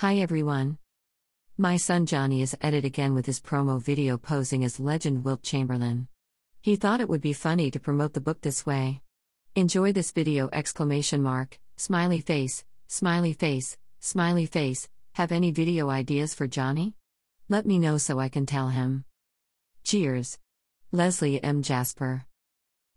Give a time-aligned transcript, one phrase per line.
[0.00, 0.76] Hi everyone.
[1.56, 5.42] My son Johnny is at it again with his promo video posing as legend Wilt
[5.42, 6.08] Chamberlain.
[6.60, 9.00] He thought it would be funny to promote the book this way.
[9.54, 14.86] Enjoy this video exclamation mark, smiley face, smiley face, smiley face.
[15.14, 16.92] Have any video ideas for Johnny?
[17.48, 19.06] Let me know so I can tell him.
[19.82, 20.38] Cheers.
[20.92, 21.62] Leslie M.
[21.62, 22.26] Jasper.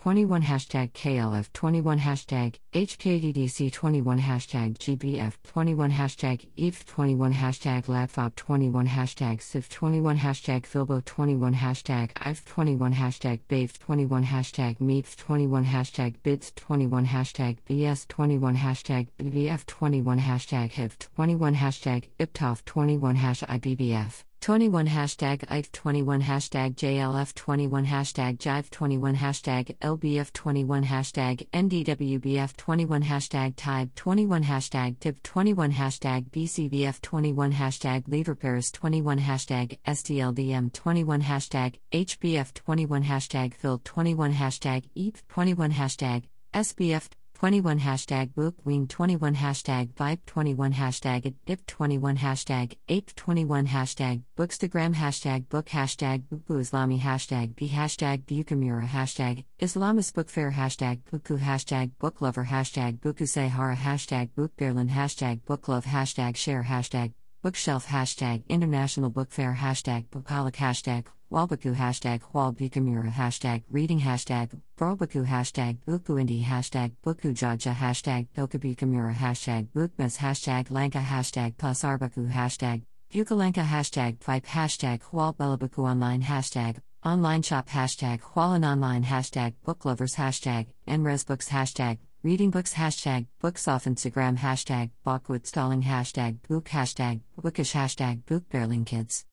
[0.00, 8.32] 21 hashtag KLF 21 hashtag HKDDC 21 hashtag GBF 21 hashtag EVE 21 hashtag LATFOP
[8.36, 15.16] 21 hashtag SIF 21 hashtag Filbo 21 hashtag IVE 21 hashtag BAVE 21 hashtag MEEP
[15.16, 22.64] 21 hashtag BIDS 21 hashtag BS 21 hashtag BVF 21 hashtag HIV 21 hashtag IPTOF
[22.64, 30.32] 21 hash IBBF 21 hashtag IF 21 hashtag JLF 21 hashtag Jive 21 hashtag LBF
[30.32, 38.34] 21 hashtag NDWBF 21 hashtag TIBE 21 hashtag TIP 21 hashtag BCBF 21 hashtag Livre
[38.34, 46.24] Paris 21 hashtag STLDM 21 hashtag HBF 21 hashtag Phil 21 hashtag EAP 21 hashtag
[46.52, 47.08] SBF
[47.38, 54.92] 21 hashtag bookwing 21 hashtag vibe 21 hashtag dip 21 hashtag ape 21 hashtag bookstagram
[54.96, 61.38] hashtag book hashtag buku islami hashtag b hashtag bukamura hashtag islamist book fair hashtag buku
[61.38, 67.12] hashtag book lover hashtag buku sahara hashtag book berlin hashtag book love hashtag share hashtag
[67.48, 75.24] bookshelf hashtag international book fair hashtag bookaholic hashtag Walbaku hashtag Walbikamura hashtag reading hashtag Brobaku
[75.24, 82.82] hashtag Bukuindi hashtag Bukujaja hashtag Dokabikamura hashtag bukmas hashtag Lanka hashtag Pasarbaku hashtag
[83.14, 90.66] Bukalanka hashtag Pipe hashtag Hualbelabaku online hashtag online shop hashtag Hualan online hashtag booklovers hashtag
[90.86, 97.72] Nresbooks hashtag reading books hashtag books off Instagram hashtag Bachwood stalling hashtag book hashtag bookish
[97.74, 98.42] hashtag book
[98.84, 99.24] kids.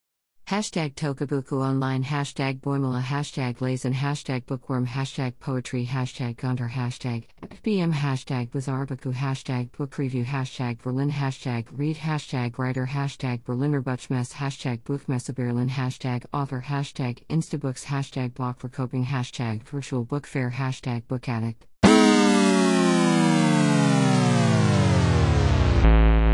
[0.47, 7.24] Hashtag Tokabuku Online Hashtag Boimala Hashtag Lazen Hashtag Bookworm Hashtag Poetry Hashtag Gunter Hashtag
[7.63, 14.34] BM Hashtag Bizarbaku Hashtag Book Review Hashtag Berlin Hashtag Read Hashtag Writer Hashtag Berliner Buchmesse
[14.34, 20.51] Hashtag Buchmesse Berlin Hashtag Author Hashtag Instabooks Hashtag Block for Coping Hashtag Virtual Book Fair
[20.51, 21.66] Hashtag Book Addict
[25.85, 26.25] Thank you.